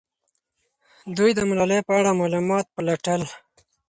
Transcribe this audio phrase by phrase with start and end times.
[1.17, 3.21] دوی د ملالۍ په اړه معلومات پلټل.